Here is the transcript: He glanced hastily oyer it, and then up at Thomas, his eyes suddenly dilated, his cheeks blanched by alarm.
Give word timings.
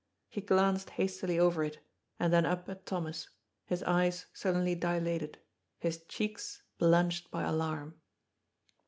He 0.29 0.41
glanced 0.41 0.89
hastily 0.89 1.39
oyer 1.39 1.63
it, 1.63 1.77
and 2.19 2.33
then 2.33 2.43
up 2.43 2.67
at 2.67 2.87
Thomas, 2.87 3.29
his 3.67 3.83
eyes 3.83 4.25
suddenly 4.33 4.73
dilated, 4.73 5.37
his 5.77 6.03
cheeks 6.05 6.63
blanched 6.79 7.29
by 7.29 7.43
alarm. 7.43 8.01